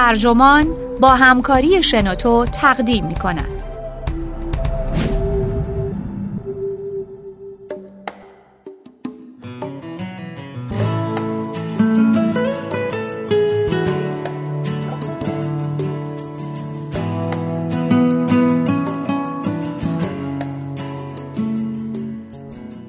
ترجمان 0.00 0.76
با 1.00 1.08
همکاری 1.08 1.82
شنوتو 1.82 2.46
تقدیم 2.46 3.06
می 3.06 3.14
کند. 3.14 3.62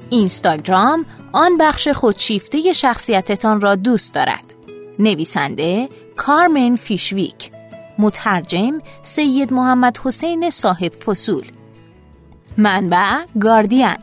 اینستاگرام 0.10 1.06
آن 1.32 1.58
بخش 1.58 1.88
خودشیفته 1.88 2.74
شخصیتتان 2.74 3.62
را 3.62 3.76
دوست 3.76 4.14
دارد. 4.14 4.51
نویسنده 5.00 5.90
کارمن 6.18 6.76
فیشویک 6.76 7.52
مترجم 8.00 8.82
سید 9.04 9.54
محمد 9.54 9.98
حسین 9.98 10.50
صاحب 10.50 10.92
فصول. 10.94 11.46
منبع 12.58 13.26
گاردین. 13.42 13.96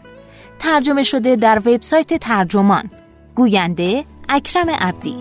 ترجمه 0.58 1.02
شده 1.02 1.36
در 1.36 1.58
وبسایت 1.58 2.14
ترجمان. 2.14 2.90
گوینده 3.34 4.04
اکرم 4.28 4.70
عبدی. 4.70 5.16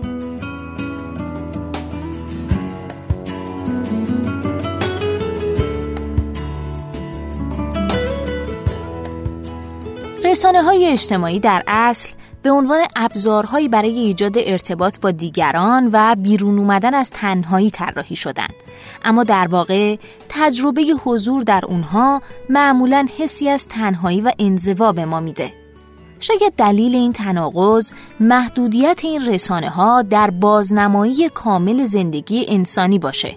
رسانه 10.24 10.62
های 10.62 10.86
اجتماعی 10.86 11.40
در 11.40 11.62
اصل 11.66 12.12
به 12.42 12.50
عنوان 12.50 12.80
ابزارهایی 12.96 13.68
برای 13.68 13.98
ایجاد 13.98 14.34
ارتباط 14.38 15.00
با 15.00 15.10
دیگران 15.10 15.90
و 15.92 16.14
بیرون 16.14 16.58
اومدن 16.58 16.94
از 16.94 17.10
تنهایی 17.10 17.70
طراحی 17.70 18.16
شدن. 18.16 18.48
اما 19.04 19.24
در 19.24 19.48
واقع 19.48 19.96
تجربه 20.28 20.82
حضور 21.04 21.42
در 21.42 21.64
اونها 21.66 22.22
معمولا 22.48 23.06
حسی 23.18 23.48
از 23.48 23.68
تنهایی 23.68 24.20
و 24.20 24.32
انزوا 24.38 24.92
به 24.92 25.04
ما 25.04 25.20
میده. 25.20 25.52
شاید 26.20 26.52
دلیل 26.56 26.94
این 26.94 27.12
تناقض 27.12 27.92
محدودیت 28.20 29.00
این 29.04 29.26
رسانه 29.26 29.70
ها 29.70 30.02
در 30.02 30.30
بازنمایی 30.30 31.28
کامل 31.28 31.84
زندگی 31.84 32.46
انسانی 32.48 32.98
باشه. 32.98 33.36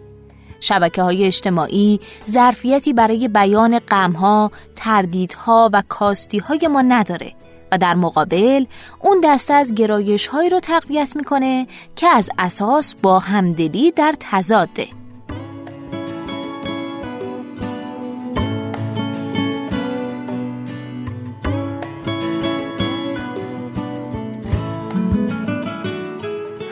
شبکه 0.59 1.02
های 1.02 1.25
اجتماعی 1.25 1.99
ظرفیتی 2.29 2.94
برای 2.94 3.27
بیان 3.27 3.79
غمها، 3.79 4.52
تردیدها 4.75 5.69
و 5.73 5.83
کاستی 5.89 6.38
های 6.38 6.67
ما 6.67 6.81
نداره. 6.81 7.33
و 7.72 7.77
در 7.77 7.95
مقابل 7.95 8.66
اون 9.00 9.22
دسته 9.23 9.53
از 9.53 9.75
گرایش 9.75 10.27
هایی 10.27 10.50
رو 10.50 10.59
تقویت 10.59 11.16
می‌کنه 11.16 11.67
که 11.95 12.08
از 12.08 12.30
اساس 12.39 12.95
با 12.95 13.19
همدلی 13.19 13.91
در 13.91 14.13
تضاده 14.19 14.88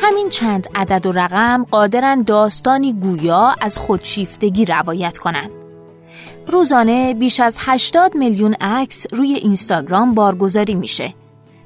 همین 0.02 0.30
چند 0.30 0.68
عدد 0.76 1.06
و 1.06 1.12
رقم 1.12 1.66
قادرن 1.72 2.22
داستانی 2.22 2.94
گویا 2.94 3.56
از 3.62 3.78
خودشیفتگی 3.78 4.66
روایت 4.66 5.18
کنند. 5.18 5.69
روزانه 6.52 7.14
بیش 7.14 7.40
از 7.40 7.58
80 7.60 8.16
میلیون 8.16 8.54
عکس 8.54 9.06
روی 9.12 9.34
اینستاگرام 9.34 10.16
بارگذاری 10.16 10.76
میشه. 10.76 11.14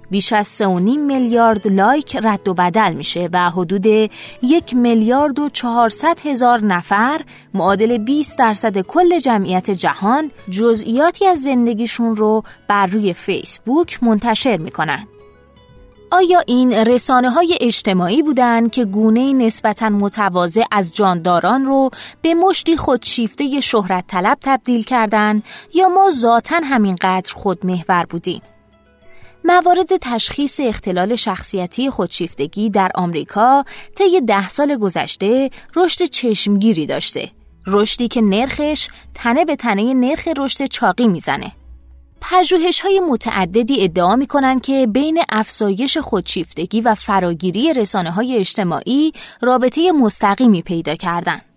بیش 0.09 0.33
از 0.33 0.61
3.5 0.61 0.67
میلیارد 0.97 1.67
لایک 1.67 2.17
رد 2.23 2.47
و 2.47 2.53
بدل 2.53 2.93
میشه 2.93 3.29
و 3.33 3.49
حدود 3.49 3.85
یک 4.41 4.73
میلیارد 4.73 5.39
و 5.39 5.49
400 5.49 6.19
هزار 6.25 6.63
نفر 6.63 7.21
معادل 7.53 7.97
20 7.97 8.37
درصد 8.37 8.77
کل 8.81 9.19
جمعیت 9.19 9.71
جهان 9.71 10.31
جزئیاتی 10.49 11.27
از 11.27 11.41
زندگیشون 11.41 12.15
رو 12.15 12.43
بر 12.67 12.85
روی 12.85 13.13
فیسبوک 13.13 14.03
منتشر 14.03 14.57
می‌کنن. 14.57 15.07
آیا 16.13 16.43
این 16.47 16.73
رسانه 16.73 17.29
های 17.29 17.57
اجتماعی 17.61 18.21
بودند 18.23 18.71
که 18.71 18.85
گونه 18.85 19.33
نسبتا 19.33 19.89
متواضع 19.89 20.63
از 20.71 20.95
جانداران 20.95 21.65
رو 21.65 21.89
به 22.21 22.33
مشتی 22.33 22.77
خودشیفته 22.77 23.59
شهرت 23.59 24.07
طلب 24.07 24.37
تبدیل 24.41 24.83
کردند 24.83 25.43
یا 25.73 25.87
ما 25.87 26.09
ذاتا 26.09 26.61
همینقدر 26.63 27.33
خودمحور 27.33 28.05
بودیم؟ 28.09 28.41
موارد 29.43 29.97
تشخیص 30.01 30.59
اختلال 30.63 31.15
شخصیتی 31.15 31.89
خودشیفتگی 31.89 32.69
در 32.69 32.91
آمریکا 32.95 33.63
طی 33.95 34.21
ده 34.21 34.49
سال 34.49 34.75
گذشته 34.77 35.49
رشد 35.75 36.03
چشمگیری 36.03 36.85
داشته. 36.85 37.31
رشدی 37.67 38.07
که 38.07 38.21
نرخش 38.21 38.87
تنه 39.13 39.45
به 39.45 39.55
تنه 39.55 39.93
نرخ 39.93 40.27
رشد 40.37 40.65
چاقی 40.65 41.07
می‌زنه. 41.07 41.51
پژوهش 42.23 42.81
های 42.81 42.99
متعددی 42.99 43.83
ادعا 43.83 44.15
می 44.15 44.27
کنند 44.27 44.61
که 44.61 44.87
بین 44.87 45.23
افزایش 45.29 45.97
خودشیفتگی 45.97 46.81
و 46.81 46.95
فراگیری 46.95 47.73
رسانه 47.73 48.11
های 48.11 48.37
اجتماعی 48.37 49.13
رابطه 49.41 49.91
مستقیمی 49.91 50.61
پیدا 50.61 50.95
کردند. 50.95 51.52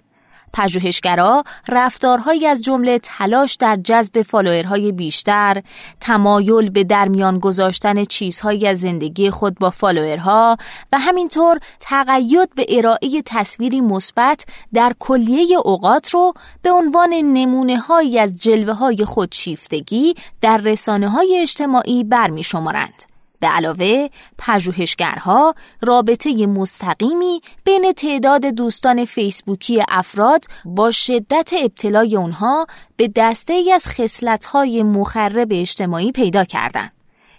پژوهشگرا 0.52 1.44
رفتارهایی 1.68 2.46
از 2.46 2.62
جمله 2.62 2.98
تلاش 2.98 3.54
در 3.54 3.76
جذب 3.84 4.22
فالوورهای 4.22 4.92
بیشتر، 4.92 5.62
تمایل 6.00 6.70
به 6.70 6.84
درمیان 6.84 7.38
گذاشتن 7.38 8.04
چیزهایی 8.04 8.66
از 8.66 8.80
زندگی 8.80 9.30
خود 9.30 9.58
با 9.58 9.70
فالوورها 9.70 10.56
و 10.92 10.98
همینطور 10.98 11.58
تقید 11.80 12.54
به 12.54 12.66
ارائه 12.68 13.22
تصویری 13.26 13.80
مثبت 13.80 14.44
در 14.74 14.92
کلیه 14.98 15.58
اوقات 15.64 16.10
رو 16.10 16.32
به 16.62 16.70
عنوان 16.70 17.10
نمونه 17.14 17.78
هایی 17.78 18.18
از 18.18 18.42
جلوه 18.42 18.74
های 18.74 19.04
خودشیفتگی 19.04 20.14
در 20.40 20.56
رسانه 20.56 21.08
های 21.08 21.38
اجتماعی 21.42 22.04
برمی 22.04 22.42
شمارند. 22.42 23.15
به 23.40 23.46
علاوه 23.46 24.08
پژوهشگرها 24.38 25.54
رابطه 25.82 26.46
مستقیمی 26.46 27.40
بین 27.64 27.92
تعداد 27.92 28.46
دوستان 28.46 29.04
فیسبوکی 29.04 29.82
افراد 29.88 30.44
با 30.64 30.90
شدت 30.90 31.50
ابتلای 31.62 32.16
اونها 32.16 32.66
به 32.96 33.12
دسته 33.16 33.52
ای 33.52 33.72
از 33.72 33.86
خصلت‌های 33.88 34.82
مخرب 34.82 35.48
اجتماعی 35.50 36.12
پیدا 36.12 36.44
کردند. 36.44 36.92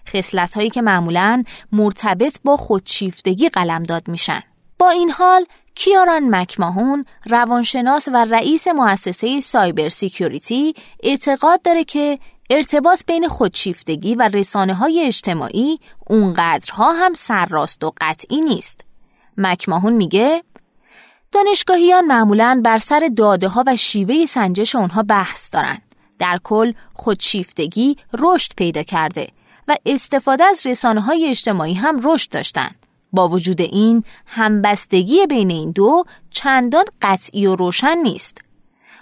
خصلت‌هایی 0.09 0.69
که 0.69 0.81
معمولاً 0.81 1.43
مرتبط 1.71 2.37
با 2.43 2.57
خودشیفتگی 2.57 3.49
قلمداد 3.49 4.07
میشن. 4.07 4.41
با 4.79 4.89
این 4.89 5.11
حال 5.11 5.45
کیاران 5.75 6.35
مکماهون 6.35 7.05
روانشناس 7.25 8.07
و 8.13 8.25
رئیس 8.29 8.67
مؤسسه 8.67 9.39
cyber 9.39 9.89
security 9.89 10.73
اعتقاد 11.03 11.61
داره 11.61 11.83
که 11.83 12.19
ارتباط 12.49 13.05
بین 13.07 13.27
خودشیفتگی 13.27 14.15
و 14.15 14.29
رسانه 14.33 14.73
های 14.73 15.03
اجتماعی 15.05 15.79
اونقدرها 16.07 16.91
هم 16.91 17.13
سرراست 17.13 17.83
و 17.83 17.91
قطعی 18.01 18.41
نیست. 18.41 18.85
مکماهون 19.37 19.93
میگه 19.93 20.43
دانشگاهیان 21.31 22.05
معمولاً 22.05 22.61
بر 22.63 22.77
سر 22.77 23.09
داده 23.17 23.47
ها 23.47 23.63
و 23.67 23.75
شیوه 23.75 24.25
سنجش 24.25 24.75
اونها 24.75 25.03
بحث 25.03 25.53
دارن. 25.53 25.81
در 26.19 26.39
کل 26.43 26.73
خودشیفتگی 26.93 27.97
رشد 28.19 28.51
پیدا 28.57 28.83
کرده 28.83 29.27
و 29.67 29.75
استفاده 29.85 30.43
از 30.43 30.67
رسانه 30.67 31.01
های 31.01 31.29
اجتماعی 31.29 31.73
هم 31.73 31.99
رشد 32.03 32.31
داشتن. 32.31 32.69
با 33.11 33.27
وجود 33.27 33.61
این 33.61 34.03
همبستگی 34.25 35.25
بین 35.25 35.51
این 35.51 35.71
دو 35.71 36.03
چندان 36.31 36.85
قطعی 37.01 37.47
و 37.47 37.55
روشن 37.55 37.97
نیست. 37.97 38.41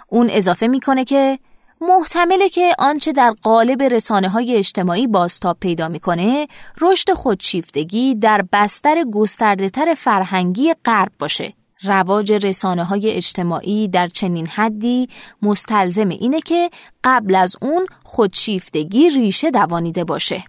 اون 0.08 0.30
اضافه 0.30 0.66
می‌کنه 0.66 1.04
که 1.04 1.38
محتمله 1.80 2.48
که 2.48 2.74
آنچه 2.78 3.12
در 3.12 3.34
قالب 3.42 3.82
رسانه 3.82 4.28
های 4.28 4.56
اجتماعی 4.56 5.06
بازتاب 5.06 5.56
پیدا 5.60 5.88
می‌کنه 5.88 6.46
رشد 6.80 7.12
خودشیفتگی 7.12 8.14
در 8.14 8.44
بستر 8.52 9.04
گسترده 9.12 9.68
تر 9.68 9.94
فرهنگی 9.94 10.74
غرب 10.84 11.12
باشه. 11.18 11.52
رواج 11.82 12.32
رسانه 12.32 12.84
های 12.84 13.10
اجتماعی 13.10 13.88
در 13.88 14.06
چنین 14.06 14.46
حدی 14.46 15.08
مستلزم 15.42 16.08
اینه 16.08 16.40
که 16.40 16.70
قبل 17.04 17.34
از 17.34 17.56
اون 17.62 17.86
خودشیفتگی 18.04 19.10
ریشه 19.10 19.50
دوانیده 19.50 20.04
باشه. 20.04 20.44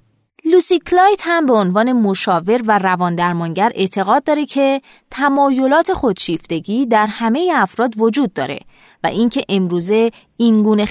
لوسی 0.52 0.80
کلایت 0.80 1.22
هم 1.24 1.46
به 1.46 1.54
عنوان 1.54 1.94
مشاور 1.94 2.62
و 2.66 2.78
رواندرمانگر 2.78 3.72
اعتقاد 3.76 4.24
داره 4.24 4.46
که 4.46 4.82
تمایلات 5.12 5.94
خودشیفتگی 5.94 6.86
در 6.86 7.08
همه 7.08 7.52
افراد 7.56 8.02
وجود 8.02 8.34
داره 8.34 8.60
و 9.04 9.08
اینکه 9.08 9.44
امروزه 9.50 10.12
این 10.38 10.64
گونه 10.64 10.86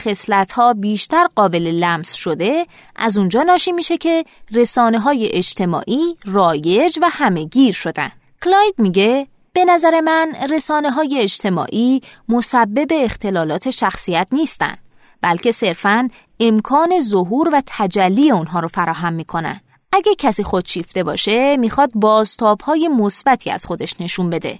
ها 0.57 0.75
بیشتر 0.75 1.27
قابل 1.35 1.67
لمس 1.67 2.13
شده 2.13 2.67
از 2.97 3.19
اونجا 3.19 3.43
ناشی 3.43 3.73
میشه 3.73 3.99
که 3.99 4.25
رسانه 4.53 4.99
های 4.99 5.33
اجتماعی 5.33 6.17
رایج 6.27 6.99
و 7.03 7.09
همهگیر 7.13 7.73
شدن. 7.73 8.11
کلاید 8.43 8.75
میگه 8.79 9.27
به 9.53 9.65
نظر 9.65 10.01
من 10.01 10.35
رسانه 10.51 10.91
های 10.91 11.19
اجتماعی 11.21 12.01
مسبب 12.29 12.89
اختلالات 12.91 13.71
شخصیت 13.71 14.29
نیستند 14.33 14.79
بلکه 15.21 15.53
صرفاً 15.53 16.09
امکان 16.41 17.01
ظهور 17.01 17.49
و 17.53 17.63
تجلی 17.67 18.31
اونها 18.31 18.61
رو 18.61 18.69
فراهم 18.69 19.13
می‌کنن. 19.13 19.61
اگه 19.93 20.15
کسی 20.15 20.43
خودشیفته 20.45 21.03
باشه 21.03 21.57
می‌خواد 21.57 21.91
بازتاب 21.95 22.61
های 22.61 22.89
مثبتی 22.89 23.51
از 23.51 23.67
خودش 23.67 24.01
نشون 24.01 24.31
بده. 24.31 24.59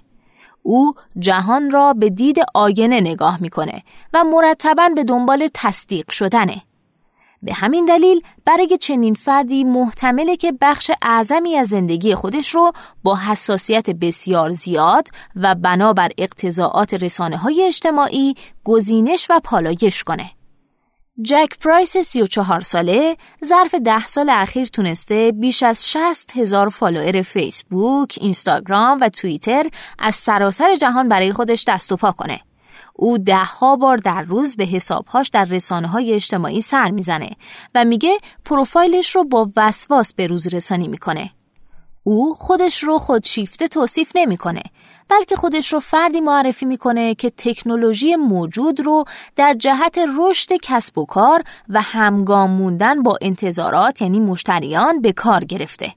او 0.63 0.93
جهان 1.19 1.71
را 1.71 1.93
به 1.93 2.09
دید 2.09 2.37
آینه 2.53 3.01
نگاه 3.01 3.41
می‌کنه 3.41 3.83
و 4.13 4.23
مرتبا 4.23 4.89
به 4.95 5.03
دنبال 5.03 5.49
تصدیق 5.53 6.11
شدنه. 6.11 6.61
به 7.43 7.53
همین 7.53 7.85
دلیل 7.85 8.21
برای 8.45 8.77
چنین 8.77 9.13
فردی 9.13 9.63
محتمله 9.63 10.35
که 10.35 10.53
بخش 10.61 10.91
اعظمی 11.01 11.55
از 11.55 11.67
زندگی 11.67 12.15
خودش 12.15 12.49
رو 12.49 12.71
با 13.03 13.15
حساسیت 13.15 13.89
بسیار 13.89 14.51
زیاد 14.51 15.07
و 15.35 15.55
بنابر 15.55 16.09
اقتضاعات 16.17 16.93
رسانه 16.93 17.37
های 17.37 17.63
اجتماعی 17.67 18.35
گزینش 18.63 19.27
و 19.29 19.39
پالایش 19.43 20.03
کنه. 20.03 20.29
جک 21.21 21.59
پرایس 21.61 21.97
34 21.97 22.59
ساله 22.59 23.17
ظرف 23.45 23.75
ده 23.75 24.05
سال 24.05 24.29
اخیر 24.29 24.65
تونسته 24.65 25.31
بیش 25.35 25.63
از 25.63 25.89
60 25.89 26.37
هزار 26.37 26.69
فالوئر 26.69 27.21
فیسبوک، 27.21 28.17
اینستاگرام 28.21 28.97
و 29.01 29.09
توییتر 29.09 29.65
از 29.99 30.15
سراسر 30.15 30.75
جهان 30.75 31.07
برای 31.07 31.33
خودش 31.33 31.63
دست 31.67 31.91
و 31.91 31.95
پا 31.95 32.11
کنه. 32.11 32.39
او 32.93 33.17
ده 33.17 33.43
ها 33.43 33.75
بار 33.75 33.97
در 33.97 34.21
روز 34.21 34.55
به 34.55 34.65
حسابهاش 34.65 35.29
در 35.29 35.43
رسانه 35.43 35.87
های 35.87 36.13
اجتماعی 36.13 36.61
سر 36.61 36.91
می‌زنه 36.91 37.29
و 37.75 37.85
میگه 37.85 38.17
پروفایلش 38.45 39.15
رو 39.15 39.23
با 39.23 39.51
وسواس 39.55 40.13
به 40.13 40.27
روز 40.27 40.47
رسانی 40.47 40.87
می‌کنه. 40.87 41.29
او 42.03 42.35
خودش 42.35 42.83
رو 42.83 42.97
خودشیفته 42.97 43.67
توصیف 43.67 44.11
نمی‌کنه 44.15 44.63
بلکه 45.09 45.35
خودش 45.35 45.73
رو 45.73 45.79
فردی 45.79 46.21
معرفی 46.21 46.65
می‌کنه 46.65 47.15
که 47.15 47.29
تکنولوژی 47.29 48.15
موجود 48.15 48.79
رو 48.79 49.05
در 49.35 49.53
جهت 49.53 49.99
رشد 50.17 50.53
کسب 50.61 50.97
و 50.97 51.05
کار 51.05 51.43
و 51.69 51.81
همگام 51.81 52.51
موندن 52.51 53.03
با 53.03 53.17
انتظارات 53.21 54.01
یعنی 54.01 54.19
مشتریان 54.19 55.01
به 55.01 55.11
کار 55.11 55.43
گرفته. 55.43 55.93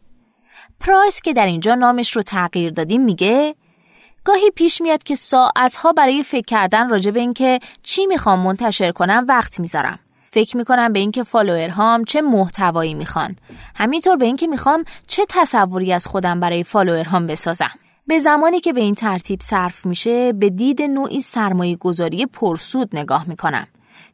پرایس 0.80 1.20
که 1.20 1.32
در 1.32 1.46
اینجا 1.46 1.74
نامش 1.74 2.16
رو 2.16 2.22
تغییر 2.22 2.72
دادیم 2.72 3.04
میگه 3.04 3.54
گاهی 4.24 4.50
پیش 4.50 4.80
میاد 4.80 5.02
که 5.02 5.14
ساعتها 5.14 5.92
برای 5.92 6.22
فکر 6.22 6.46
کردن 6.46 6.88
راجع 6.88 7.10
به 7.10 7.20
اینکه 7.20 7.60
چی 7.82 8.06
می‌خوام 8.06 8.40
منتشر 8.40 8.92
کنم 8.92 9.24
وقت 9.28 9.60
می‌ذارم. 9.60 9.98
فکر 10.30 10.56
می‌کنم 10.56 10.92
به 10.92 10.98
اینکه 10.98 11.22
فالوورهام 11.22 12.04
چه 12.04 12.20
محتوایی 12.20 12.94
می‌خوان. 12.94 13.36
همینطور 13.74 14.16
به 14.16 14.26
اینکه 14.26 14.46
می‌خوام 14.46 14.84
چه 15.06 15.26
تصوری 15.28 15.92
از 15.92 16.06
خودم 16.06 16.40
برای 16.40 16.64
فالوورهام 16.64 17.26
بسازم. 17.26 17.70
به 18.10 18.18
زمانی 18.18 18.60
که 18.60 18.72
به 18.72 18.80
این 18.80 18.94
ترتیب 18.94 19.40
صرف 19.40 19.86
میشه 19.86 20.32
به 20.32 20.50
دید 20.50 20.82
نوعی 20.82 21.20
سرمایه 21.20 21.76
گذاری 21.76 22.26
پرسود 22.26 22.96
نگاه 22.96 23.28
می‌کنم. 23.28 23.66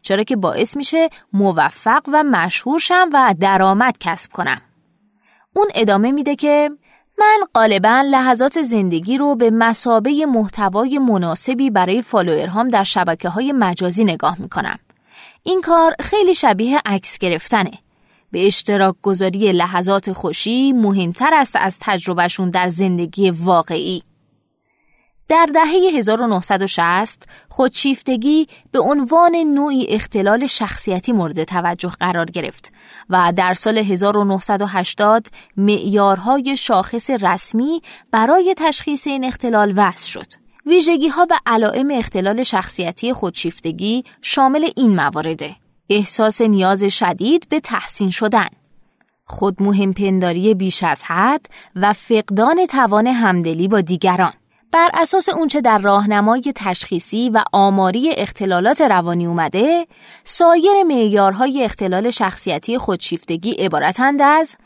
چرا 0.03 0.23
که 0.23 0.37
باعث 0.37 0.77
میشه 0.77 1.09
موفق 1.33 2.03
و 2.13 2.23
مشهور 2.23 2.79
شم 2.79 3.11
و 3.13 3.35
درآمد 3.41 3.97
کسب 4.01 4.33
کنم. 4.33 4.61
اون 5.53 5.67
ادامه 5.75 6.13
میده 6.13 6.37
که 6.37 6.71
من 7.19 7.39
غالبا 7.55 8.01
لحظات 8.11 8.63
زندگی 8.63 9.19
رو 9.19 9.35
به 9.35 9.51
مسابه 9.51 10.27
محتوای 10.27 10.99
مناسبی 10.99 11.71
برای 11.71 12.03
فالوورهام 12.03 12.69
در 12.69 12.85
شبکه 12.85 13.29
های 13.29 13.53
مجازی 13.53 14.05
نگاه 14.05 14.41
می‌کنم. 14.41 14.79
این 15.43 15.61
کار 15.61 15.95
خیلی 16.01 16.35
شبیه 16.35 16.81
عکس 16.87 17.19
گرفتنه. 17.19 17.71
به 18.31 18.47
اشتراک 18.47 18.95
گذاری 19.03 19.53
لحظات 19.53 20.13
خوشی 20.13 20.73
مهمتر 20.73 21.35
است 21.35 21.57
از 21.57 21.77
تجربهشون 21.81 22.51
در 22.51 22.69
زندگی 22.69 23.31
واقعی. 23.31 24.03
در 25.29 25.49
دهه 25.55 25.97
1960 25.99 27.23
خودشیفتگی 27.49 28.47
به 28.73 28.81
عنوان 28.81 29.37
نوعی 29.37 29.87
اختلال 29.89 30.47
شخصیتی 30.47 31.13
مورد 31.13 31.45
توجه 31.45 31.91
قرار 32.01 32.27
گرفت 32.27 32.73
و 33.11 33.33
در 33.37 33.55
سال 33.55 33.79
1980 33.79 35.27
معیارهای 35.57 36.57
شاخص 36.57 37.11
رسمی 37.11 37.83
برای 38.11 38.55
تشخیص 38.59 39.07
این 39.07 39.25
اختلال 39.25 39.73
وضع 39.77 40.07
شد. 40.07 40.27
ویژگی 40.67 41.09
ها 41.09 41.27
و 41.31 41.39
علائم 41.47 41.91
اختلال 41.91 42.43
شخصیتی 42.43 43.13
خودشیفتگی 43.13 44.05
شامل 44.23 44.69
این 44.77 44.97
موارده. 44.97 45.57
احساس 45.91 46.41
نیاز 46.41 46.85
شدید 46.85 47.47
به 47.49 47.61
تحسین 47.61 48.11
شدن. 48.11 48.49
خود 49.25 49.63
مهم 49.63 49.93
پنداری 49.93 50.55
بیش 50.55 50.83
از 50.83 51.05
حد 51.05 51.47
و 51.77 51.93
فقدان 51.93 52.67
توان 52.67 53.07
همدلی 53.07 53.69
با 53.69 53.81
دیگران. 53.81 54.33
بر 54.73 54.91
اساس 54.95 55.29
اونچه 55.29 55.61
در 55.61 55.79
راهنمای 55.79 56.53
تشخیصی 56.55 57.31
و 57.31 57.45
آماری 57.53 58.11
اختلالات 58.11 58.81
روانی 58.81 59.27
اومده 59.27 59.87
سایر 60.25 60.83
معیارهای 60.87 61.65
اختلال 61.65 62.11
شخصیتی 62.11 62.79
خودشیفتگی 62.79 63.53
عبارتند 63.53 64.23
از 64.23 64.57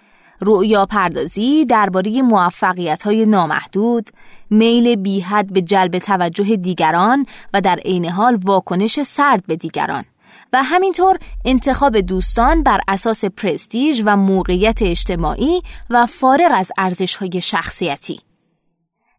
رؤیا 0.40 0.86
پردازی 0.86 1.64
درباره 1.64 2.22
موفقیت 2.22 3.02
های 3.02 3.26
نامحدود، 3.26 4.10
میل 4.50 4.96
بیحد 4.96 5.52
به 5.52 5.60
جلب 5.60 5.98
توجه 5.98 6.56
دیگران 6.56 7.26
و 7.54 7.60
در 7.60 7.76
عین 7.76 8.04
حال 8.04 8.38
واکنش 8.44 9.02
سرد 9.02 9.46
به 9.46 9.56
دیگران. 9.56 10.04
و 10.52 10.62
همینطور 10.62 11.18
انتخاب 11.44 12.00
دوستان 12.00 12.62
بر 12.62 12.80
اساس 12.88 13.24
پرستیژ 13.24 14.02
و 14.04 14.16
موقعیت 14.16 14.82
اجتماعی 14.82 15.62
و 15.90 16.06
فارغ 16.06 16.50
از 16.54 16.72
ارزش 16.78 17.16
های 17.16 17.40
شخصیتی. 17.40 18.20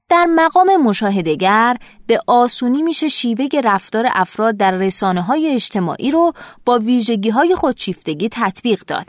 در 0.10 0.26
مقام 0.26 0.78
مشاهدگر 0.78 1.78
به 2.08 2.20
آسونی 2.28 2.82
میشه 2.82 3.08
شیوه 3.08 3.48
رفتار 3.64 4.08
افراد 4.12 4.58
در 4.58 4.72
رسانه 4.72 5.22
های 5.22 5.56
اجتماعی 5.56 6.12
رو 6.12 6.34
با 6.66 6.80
ویژگی 6.80 7.30
های 7.30 7.56
خودشیفتگی 7.56 8.30
تطبیق 8.30 8.84
داد. 8.88 9.06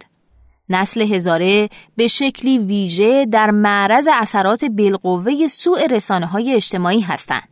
نسل 0.69 1.02
هزاره 1.14 1.69
به 1.96 2.08
شکلی 2.08 2.58
ویژه 2.58 3.26
در 3.26 3.50
معرض 3.50 4.08
اثرات 4.12 4.64
بالقوه 4.64 5.46
سوء 5.46 5.87
رسانه 5.90 6.26
های 6.26 6.54
اجتماعی 6.54 7.00
هستند. 7.00 7.51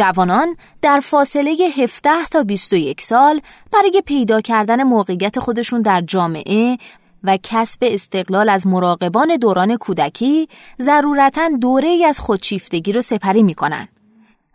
جوانان 0.00 0.56
در 0.82 1.00
فاصله 1.00 1.56
17 1.76 2.10
تا 2.30 2.42
21 2.42 3.00
سال 3.00 3.40
برای 3.72 4.02
پیدا 4.06 4.40
کردن 4.40 4.82
موقعیت 4.82 5.38
خودشون 5.38 5.82
در 5.82 6.00
جامعه 6.00 6.78
و 7.24 7.38
کسب 7.42 7.78
استقلال 7.82 8.48
از 8.48 8.66
مراقبان 8.66 9.36
دوران 9.36 9.76
کودکی 9.76 10.48
ضرورتا 10.82 11.48
دوره 11.60 11.88
ای 11.88 12.04
از 12.04 12.20
خودشیفتگی 12.20 12.92
رو 12.92 13.00
سپری 13.00 13.42
می‌کنن. 13.42 13.88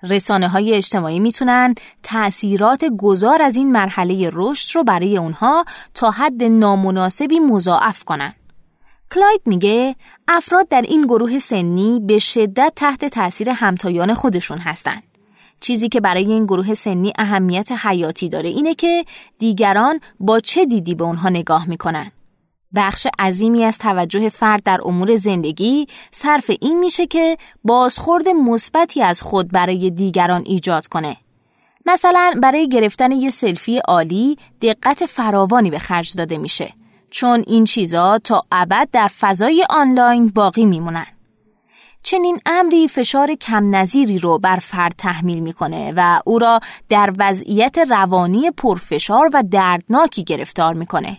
رسانه 0.03 0.47
های 0.47 0.73
اجتماعی 0.73 1.19
می‌تونن 1.19 1.75
تأثیرات 2.03 2.85
گذار 2.97 3.41
از 3.41 3.57
این 3.57 3.71
مرحله 3.71 4.29
رشد 4.33 4.75
رو 4.75 4.83
برای 4.83 5.17
اونها 5.17 5.65
تا 5.93 6.11
حد 6.11 6.43
نامناسبی 6.43 7.39
مضاعف 7.39 8.03
کنن. 8.03 8.33
کلاید 9.11 9.41
میگه 9.45 9.95
افراد 10.27 10.67
در 10.67 10.81
این 10.81 11.05
گروه 11.05 11.37
سنی 11.37 11.99
به 11.99 12.17
شدت 12.17 12.73
تحت 12.75 13.05
تأثیر 13.05 13.49
همتایان 13.49 14.13
خودشون 14.13 14.57
هستند. 14.57 15.14
چیزی 15.61 15.89
که 15.89 16.01
برای 16.01 16.25
این 16.25 16.45
گروه 16.45 16.73
سنی 16.73 17.13
اهمیت 17.17 17.71
حیاتی 17.71 18.29
داره 18.29 18.49
اینه 18.49 18.73
که 18.73 19.05
دیگران 19.39 19.99
با 20.19 20.39
چه 20.39 20.65
دیدی 20.65 20.95
به 20.95 21.03
اونها 21.03 21.29
نگاه 21.29 21.69
می‌کنن. 21.69 22.11
بخش 22.75 23.07
عظیمی 23.19 23.63
از 23.63 23.77
توجه 23.77 24.29
فرد 24.29 24.63
در 24.63 24.79
امور 24.85 25.15
زندگی 25.15 25.87
صرف 26.11 26.51
این 26.61 26.79
میشه 26.79 27.07
که 27.07 27.37
بازخورد 27.63 28.29
مثبتی 28.29 29.01
از 29.01 29.21
خود 29.21 29.51
برای 29.51 29.89
دیگران 29.89 30.43
ایجاد 30.45 30.87
کنه. 30.87 31.17
مثلا 31.85 32.33
برای 32.43 32.69
گرفتن 32.69 33.11
یه 33.11 33.29
سلفی 33.29 33.77
عالی 33.77 34.37
دقت 34.61 35.05
فراوانی 35.05 35.71
به 35.71 35.79
خرج 35.79 36.15
داده 36.17 36.37
میشه 36.37 36.73
چون 37.09 37.43
این 37.47 37.65
چیزا 37.65 38.17
تا 38.17 38.41
ابد 38.51 38.89
در 38.91 39.07
فضای 39.07 39.65
آنلاین 39.69 40.27
باقی 40.27 40.65
میمونن. 40.65 41.05
چنین 42.05 42.39
امری 42.45 42.87
فشار 42.87 43.35
کم 43.35 43.75
نظیری 43.75 44.17
رو 44.17 44.37
بر 44.37 44.55
فرد 44.55 44.95
تحمیل 44.97 45.39
می‌کنه 45.39 45.93
و 45.95 46.21
او 46.25 46.39
را 46.39 46.59
در 46.89 47.13
وضعیت 47.17 47.77
روانی 47.77 48.51
پرفشار 48.51 49.29
و 49.33 49.43
دردناکی 49.51 50.23
گرفتار 50.23 50.73
می‌کنه. 50.73 51.17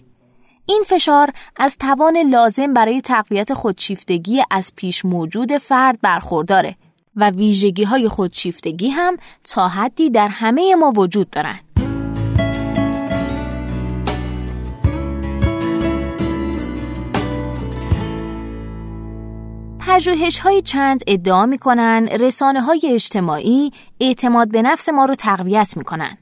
این 0.67 0.85
فشار 0.87 1.31
از 1.57 1.77
توان 1.79 2.17
لازم 2.17 2.75
برای 2.75 3.01
تقویت 3.01 3.55
خودشیفتگی 3.55 4.43
از 4.51 4.73
پیش 4.77 5.05
موجود 5.05 5.53
فرد 5.59 5.99
برخورداره 6.03 6.77
و 7.17 7.31
ویژگی 7.31 7.85
های 7.85 8.09
خودشیفتگی 8.09 8.89
هم 8.89 9.17
تا 9.45 9.69
حدی 9.69 10.11
در 10.11 10.29
همه 10.29 10.75
ما 10.75 10.93
وجود 10.97 11.31
دارند. 11.31 11.66
پژوهش 19.97 20.39
های 20.39 20.61
چند 20.61 21.01
ادعا 21.07 21.47
می 21.47 21.59
کنن 21.59 22.09
رسانه 22.21 22.61
های 22.61 22.81
اجتماعی 22.85 23.71
اعتماد 24.01 24.49
به 24.51 24.63
نفس 24.63 24.89
ما 24.89 25.05
رو 25.05 25.15
تقویت 25.15 25.77
می 25.77 25.85
کنن. 25.85 26.19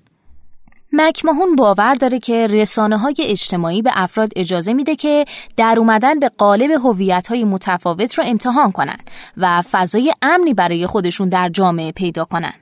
مکمهون 0.92 1.56
باور 1.56 1.94
داره 1.94 2.18
که 2.18 2.46
رسانه 2.46 2.98
های 2.98 3.14
اجتماعی 3.20 3.82
به 3.82 3.90
افراد 3.94 4.32
اجازه 4.36 4.72
میده 4.72 4.96
که 4.96 5.24
در 5.56 5.74
اومدن 5.78 6.18
به 6.18 6.28
قالب 6.28 6.70
هویت 6.70 7.26
های 7.26 7.44
متفاوت 7.44 8.14
رو 8.14 8.24
امتحان 8.26 8.72
کنن 8.72 8.98
و 9.36 9.62
فضای 9.62 10.12
امنی 10.22 10.54
برای 10.54 10.86
خودشون 10.86 11.28
در 11.28 11.48
جامعه 11.48 11.92
پیدا 11.92 12.24
کنن. 12.24 12.54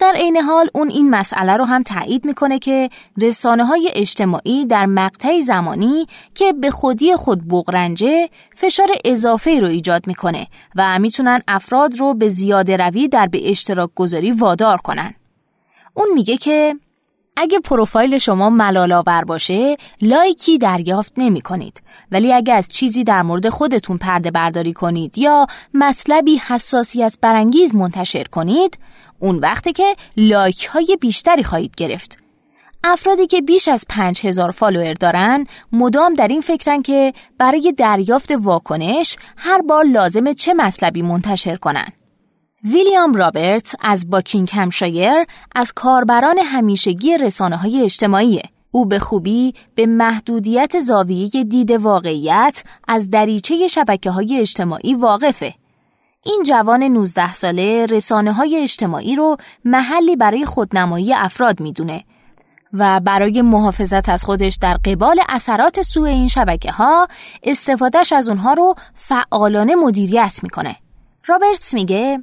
در 0.00 0.12
عین 0.16 0.36
حال 0.36 0.70
اون 0.74 0.88
این 0.88 1.10
مسئله 1.10 1.56
رو 1.56 1.64
هم 1.64 1.82
تایید 1.82 2.24
می‌کنه 2.24 2.58
که 2.58 2.88
رسانه 3.22 3.64
های 3.64 3.90
اجتماعی 3.94 4.66
در 4.66 4.86
مقطع 4.86 5.40
زمانی 5.40 6.06
که 6.34 6.52
به 6.52 6.70
خودی 6.70 7.16
خود 7.16 7.48
بغرنجه 7.48 8.28
فشار 8.56 8.88
اضافه 9.04 9.60
رو 9.60 9.68
ایجاد 9.68 10.06
می‌کنه 10.06 10.46
و 10.76 10.98
می‌تونن 10.98 11.40
افراد 11.48 11.96
رو 11.96 12.14
به 12.14 12.28
زیاده 12.28 12.76
روی 12.76 13.08
در 13.08 13.26
به 13.26 13.50
اشتراک 13.50 13.90
گذاری 13.94 14.32
وادار 14.32 14.78
کنن. 14.78 15.14
اون 15.94 16.06
میگه 16.14 16.36
که 16.36 16.74
اگه 17.36 17.60
پروفایل 17.60 18.18
شما 18.18 18.50
ملال 18.50 19.02
باشه 19.26 19.76
لایکی 20.02 20.58
دریافت 20.58 21.12
نمی 21.16 21.40
کنید. 21.40 21.82
ولی 22.12 22.32
اگه 22.32 22.54
از 22.54 22.68
چیزی 22.68 23.04
در 23.04 23.22
مورد 23.22 23.48
خودتون 23.48 23.98
پرده 23.98 24.30
برداری 24.30 24.72
کنید 24.72 25.18
یا 25.18 25.46
مطلبی 25.74 26.36
حساسیت 26.36 27.18
برانگیز 27.22 27.74
منتشر 27.74 28.24
کنید 28.24 28.78
اون 29.18 29.38
وقته 29.38 29.72
که 29.72 29.96
لایک 30.16 30.66
های 30.66 30.98
بیشتری 31.00 31.44
خواهید 31.44 31.74
گرفت. 31.76 32.18
افرادی 32.84 33.26
که 33.26 33.40
بیش 33.40 33.68
از 33.68 33.84
پنج 33.88 34.26
هزار 34.26 34.50
فالوور 34.50 34.92
دارن 34.92 35.46
مدام 35.72 36.14
در 36.14 36.28
این 36.28 36.40
فکرن 36.40 36.82
که 36.82 37.12
برای 37.38 37.74
دریافت 37.78 38.32
واکنش 38.32 39.16
هر 39.36 39.62
بار 39.62 39.84
لازم 39.84 40.32
چه 40.32 40.54
مطلبی 40.54 41.02
منتشر 41.02 41.56
کنن. 41.56 41.86
ویلیام 42.64 43.14
رابرت 43.14 43.74
از 43.80 44.10
باکینگهمشایر 44.10 45.26
از 45.54 45.72
کاربران 45.72 46.38
همیشگی 46.38 47.18
رسانه 47.18 47.56
های 47.56 47.82
اجتماعی 47.82 48.40
او 48.70 48.86
به 48.86 48.98
خوبی 48.98 49.54
به 49.74 49.86
محدودیت 49.86 50.80
زاویه 50.80 51.28
دید 51.28 51.70
واقعیت 51.70 52.62
از 52.88 53.10
دریچه 53.10 53.66
شبکه 53.66 54.10
های 54.10 54.38
اجتماعی 54.40 54.94
واقفه. 54.94 55.54
این 56.24 56.42
جوان 56.46 56.82
19 56.82 57.32
ساله 57.32 57.86
رسانه 57.86 58.32
های 58.32 58.56
اجتماعی 58.56 59.16
رو 59.16 59.36
محلی 59.64 60.16
برای 60.16 60.46
خودنمایی 60.46 61.14
افراد 61.14 61.60
می‌دونه 61.60 62.04
و 62.72 63.00
برای 63.00 63.42
محافظت 63.42 64.08
از 64.08 64.24
خودش 64.24 64.58
در 64.60 64.76
قبال 64.76 65.20
اثرات 65.28 65.82
سوء 65.82 66.08
این 66.08 66.28
شبکه 66.28 66.72
ها 66.72 67.08
استفادهش 67.42 68.12
از 68.12 68.28
اونها 68.28 68.52
رو 68.52 68.74
فعالانه 68.94 69.74
مدیریت 69.74 70.40
می‌کنه. 70.42 70.76
رابرتس 71.26 71.74
میگه 71.74 72.22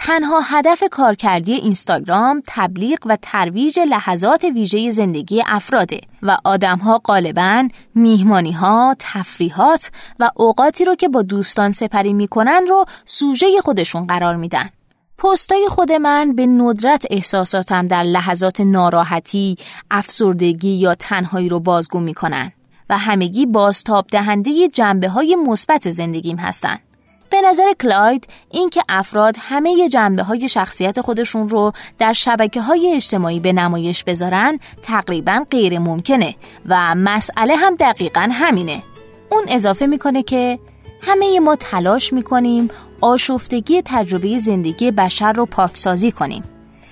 تنها 0.00 0.40
هدف 0.40 0.82
کارکردی 0.90 1.52
اینستاگرام 1.52 2.42
تبلیغ 2.46 2.98
و 3.06 3.18
ترویج 3.22 3.80
لحظات 3.80 4.44
ویژه 4.44 4.90
زندگی 4.90 5.42
افراده 5.46 6.00
و 6.22 6.36
آدمها 6.44 6.98
غالبا 6.98 7.68
میهمانی 7.94 8.52
ها، 8.52 8.96
تفریحات 8.98 9.90
و 10.18 10.30
اوقاتی 10.36 10.84
رو 10.84 10.94
که 10.94 11.08
با 11.08 11.22
دوستان 11.22 11.72
سپری 11.72 12.12
می‌کنن 12.12 12.66
رو 12.68 12.84
سوژه 13.04 13.46
خودشون 13.62 14.06
قرار 14.06 14.36
میدن. 14.36 14.70
پستای 15.18 15.66
خود 15.68 15.92
من 15.92 16.34
به 16.34 16.46
ندرت 16.46 17.06
احساساتم 17.10 17.88
در 17.88 18.02
لحظات 18.02 18.60
ناراحتی، 18.60 19.56
افسردگی 19.90 20.74
یا 20.74 20.94
تنهایی 20.94 21.48
رو 21.48 21.60
بازگو 21.60 22.00
می‌کنن 22.00 22.52
و 22.90 22.98
همگی 22.98 23.46
بازتاب 23.46 24.06
دهنده 24.10 24.68
جنبه 24.68 25.08
های 25.08 25.36
مثبت 25.36 25.90
زندگیم 25.90 26.36
هستند. 26.36 26.87
به 27.30 27.40
نظر 27.40 27.72
کلاید 27.80 28.26
اینکه 28.50 28.82
افراد 28.88 29.34
همه 29.38 29.88
جنبه 29.88 30.22
های 30.22 30.48
شخصیت 30.48 31.00
خودشون 31.00 31.48
رو 31.48 31.72
در 31.98 32.12
شبکه 32.12 32.60
های 32.60 32.92
اجتماعی 32.94 33.40
به 33.40 33.52
نمایش 33.52 34.04
بذارن 34.04 34.58
تقریبا 34.82 35.46
غیر 35.50 35.78
ممکنه 35.78 36.34
و 36.66 36.94
مسئله 36.94 37.56
هم 37.56 37.74
دقیقا 37.74 38.28
همینه. 38.32 38.82
اون 39.30 39.44
اضافه 39.48 39.86
می‌کنه 39.86 40.22
که 40.22 40.58
همه 41.02 41.40
ما 41.40 41.56
تلاش 41.56 42.12
می‌کنیم 42.12 42.68
آشفتگی 43.00 43.82
تجربه 43.84 44.38
زندگی 44.38 44.90
بشر 44.90 45.32
رو 45.32 45.46
پاکسازی 45.46 46.10
کنیم. 46.10 46.44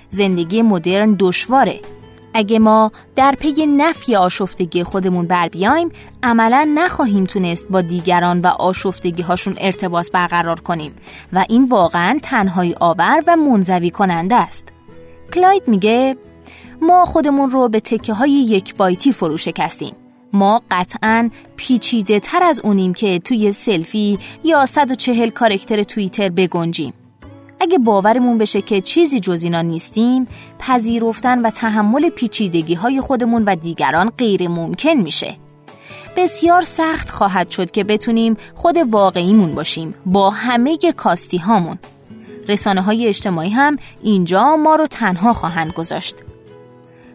زندگی 0.09 0.61
مدرن 0.61 1.15
دشواره. 1.19 1.79
اگه 2.37 2.59
ما 2.59 2.91
در 3.15 3.35
پی 3.39 3.65
نفی 3.65 4.15
آشفتگی 4.15 4.83
خودمون 4.83 5.27
بر 5.27 5.47
بیایم 5.47 5.89
عملا 6.23 6.71
نخواهیم 6.75 7.23
تونست 7.23 7.67
با 7.69 7.81
دیگران 7.81 8.41
و 8.41 8.47
آشفتگی 8.47 9.23
هاشون 9.23 9.55
ارتباط 9.57 10.11
برقرار 10.11 10.59
کنیم 10.59 10.93
و 11.33 11.45
این 11.49 11.65
واقعا 11.65 12.19
تنهایی 12.23 12.75
آور 12.79 13.23
و 13.27 13.35
منزوی 13.35 13.89
کننده 13.89 14.35
است. 14.35 14.67
کلاید 15.33 15.63
میگه 15.67 16.17
ما 16.81 17.05
خودمون 17.05 17.49
رو 17.49 17.69
به 17.69 17.79
تکه 17.79 18.13
های 18.13 18.31
یک 18.31 18.75
بایتی 18.75 19.11
فرو 19.11 19.37
شکستیم 19.37 19.95
ما 20.33 20.61
قطعا 20.71 21.29
پیچیده 21.55 22.19
تر 22.19 22.43
از 22.43 22.61
اونیم 22.63 22.93
که 22.93 23.19
توی 23.19 23.51
سلفی 23.51 24.19
یا 24.43 24.65
140 24.65 25.29
کارکتر 25.29 25.83
توییتر 25.83 26.29
بگنجیم. 26.29 26.93
اگه 27.59 27.77
باورمون 27.77 28.37
بشه 28.37 28.61
که 28.61 28.81
چیزی 28.81 29.19
جز 29.19 29.43
اینا 29.43 29.61
نیستیم 29.61 30.27
پذیرفتن 30.59 31.41
و 31.41 31.49
تحمل 31.49 32.09
پیچیدگی 32.09 32.73
های 32.73 33.01
خودمون 33.01 33.43
و 33.43 33.55
دیگران 33.55 34.09
غیر 34.09 34.47
ممکن 34.47 34.93
میشه. 34.93 35.35
بسیار 36.17 36.61
سخت 36.61 37.09
خواهد 37.09 37.49
شد 37.49 37.71
که 37.71 37.83
بتونیم 37.83 38.37
خود 38.55 38.77
واقعیمون 38.77 39.55
باشیم 39.55 39.93
با 40.05 40.29
همه 40.29 40.77
کاستی 40.77 41.37
هامون 41.37 41.77
رسانه 42.49 42.81
های 42.81 43.07
اجتماعی 43.07 43.49
هم 43.49 43.77
اینجا 44.03 44.55
ما 44.55 44.75
رو 44.75 44.87
تنها 44.87 45.33
خواهند 45.33 45.73
گذاشت. 45.73 46.15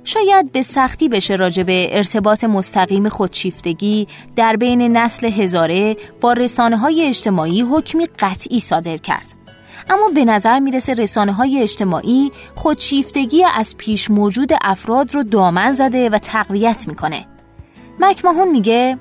شاید 0.05 0.53
به 0.53 0.63
سختی 0.63 1.09
بشه 1.09 1.35
راجع 1.35 1.63
به 1.63 1.89
ارتباط 1.97 2.45
مستقیم 2.45 3.09
خودشیفتگی 3.09 4.07
در 4.37 4.57
بین 4.57 4.97
نسل 4.97 5.27
هزاره 5.27 5.97
با 6.21 6.33
رسانه 6.33 6.77
های 6.77 7.09
اجتماعی 7.09 7.63
حکمی 7.63 8.07
قطعی 8.19 8.61
صادر 8.61 8.97
کرد. 8.97 9.42
اما 9.91 10.09
به 10.15 10.25
نظر 10.25 10.59
می‌رسه 10.59 10.95
رسانه 10.95 11.33
های 11.33 11.63
اجتماعی 11.63 12.33
خودشیفتگی 12.55 13.45
از 13.55 13.77
پیش 13.77 14.11
موجود 14.11 14.53
افراد 14.63 15.15
رو 15.15 15.23
دامن 15.23 15.73
زده 15.73 16.11
و 16.11 16.19
تقویت 16.19 16.89
می‌کنه. 16.89 17.27
مکماهون 18.01 18.49
میگه 18.49 18.99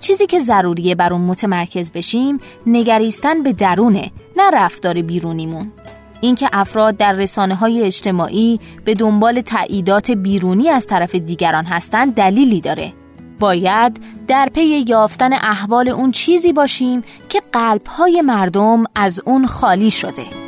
چیزی 0.00 0.26
که 0.26 0.38
ضروریه 0.38 0.94
بر 0.94 1.12
اون 1.12 1.22
متمرکز 1.22 1.92
بشیم 1.92 2.38
نگریستن 2.66 3.42
به 3.42 3.52
درونه 3.52 4.10
نه 4.36 4.50
رفتار 4.50 5.02
بیرونیمون. 5.02 5.72
اینکه 6.20 6.48
افراد 6.52 6.96
در 6.96 7.12
رسانه 7.12 7.54
های 7.54 7.82
اجتماعی 7.82 8.60
به 8.84 8.94
دنبال 8.94 9.40
تاییدات 9.40 10.10
بیرونی 10.10 10.68
از 10.68 10.86
طرف 10.86 11.14
دیگران 11.14 11.64
هستند 11.64 12.14
دلیلی 12.14 12.60
داره. 12.60 12.92
باید 13.40 14.00
در 14.28 14.48
پی 14.54 14.84
یافتن 14.88 15.32
احوال 15.32 15.88
اون 15.88 16.10
چیزی 16.10 16.52
باشیم 16.52 17.02
که 17.28 17.42
قلبهای 17.52 18.20
مردم 18.20 18.84
از 18.94 19.20
اون 19.24 19.46
خالی 19.46 19.90
شده. 19.90 20.43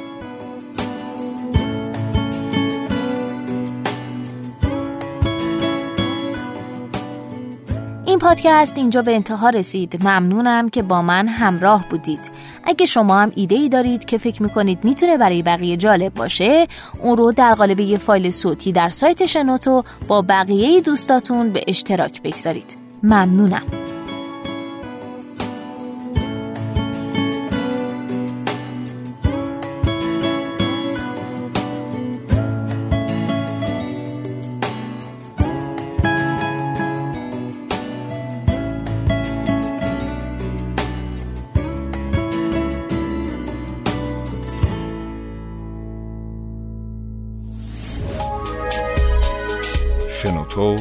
این 8.07 8.19
پادکست 8.19 8.73
اینجا 8.77 9.03
به 9.03 9.15
انتها 9.15 9.51
رسید. 9.51 10.05
ممنونم 10.05 10.69
که 10.69 10.83
با 10.83 11.03
من 11.03 11.29
همراه 11.29 11.89
بودید. 11.91 12.31
اگه 12.65 12.87
شما 12.87 13.19
هم 13.19 13.33
ایده 13.35 13.55
ای 13.55 13.69
دارید 13.69 14.05
که 14.05 14.19
فکر 14.19 14.43
می‌کنید 14.43 14.85
می‌تونه 14.85 15.17
برای 15.17 15.43
بقیه 15.43 15.77
جالب 15.77 16.15
باشه 16.15 16.67
اون 17.03 17.17
رو 17.17 17.33
در 17.33 17.55
قالب 17.55 17.81
یه 17.81 17.99
فایل 17.99 18.31
صوتی 18.31 18.73
در 18.73 18.89
سایت 18.89 19.27
شنوتو 19.27 19.83
با 20.09 20.23
بقیه 20.23 20.81
دوستاتون 20.81 21.53
به 21.53 21.65
اشتراک 21.69 22.23
بگذارید. 22.23 22.77
ممنونم. 23.03 23.63